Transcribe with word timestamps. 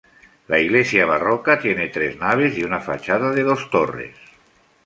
La 0.47 0.57
iglesia 0.57 1.05
barroca, 1.05 1.59
tiene 1.59 1.89
tres 1.89 2.17
naves 2.17 2.57
y 2.57 2.63
una 2.63 2.79
fachada 2.79 3.29
de 3.29 3.43
dos 3.43 3.69
torres. 3.69 4.17